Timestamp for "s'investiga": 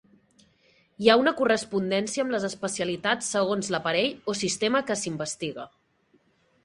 5.03-5.69